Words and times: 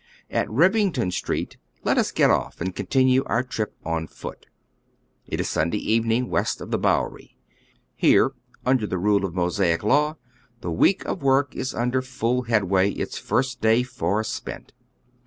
At 0.31 0.47
Eivington 0.47 1.11
Street 1.13 1.57
let 1.83 1.99
us 1.99 2.11
get 2.11 2.31
off 2.31 2.59
and 2.59 2.75
continue 2.75 3.23
our 3.25 3.43
trip 3.43 3.75
on 3.85 4.07
foot. 4.07 4.47
It 5.27 5.39
is 5.39 5.47
Sunday 5.47 5.77
evening 5.77 6.27
west 6.27 6.59
of 6.59 6.71
the 6.71 6.79
Bowery. 6.79 7.37
Here, 7.95 8.31
under 8.65 8.87
the 8.87 8.97
rule 8.97 9.23
of 9.23 9.35
Mosaic 9.35 9.83
law, 9.83 10.15
the 10.61 10.71
week 10.71 11.05
of 11.05 11.21
work 11.21 11.55
is 11.55 11.75
under 11.75 12.01
full 12.01 12.41
headway, 12.45 12.89
its 12.93 13.19
first 13.19 13.61
day 13.61 13.83
far 13.83 14.23
spent. 14.23 14.73